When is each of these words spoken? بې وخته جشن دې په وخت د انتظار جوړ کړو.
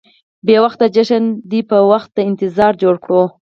بې 0.45 0.57
وخته 0.63 0.85
جشن 0.95 1.23
دې 1.49 1.59
په 1.69 1.77
وخت 1.91 2.09
د 2.13 2.17
انتظار 2.29 2.73
جوړ 2.81 2.95
کړو. 3.03 3.23